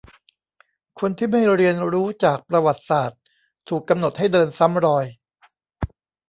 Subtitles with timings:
[0.99, 3.19] คนที่ไม่เรียนรู้จากประวัติศาสตร์
[3.69, 5.05] ถูกกำหนดให้เดินซ้ำรอย